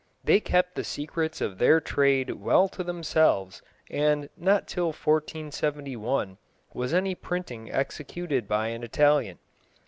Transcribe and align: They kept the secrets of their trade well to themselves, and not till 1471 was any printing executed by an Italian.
They 0.23 0.39
kept 0.39 0.73
the 0.73 0.83
secrets 0.83 1.41
of 1.41 1.59
their 1.59 1.79
trade 1.79 2.31
well 2.31 2.67
to 2.69 2.83
themselves, 2.83 3.61
and 3.87 4.29
not 4.35 4.67
till 4.67 4.87
1471 4.87 6.39
was 6.73 6.91
any 6.91 7.13
printing 7.13 7.71
executed 7.71 8.47
by 8.47 8.69
an 8.69 8.81
Italian. 8.81 9.37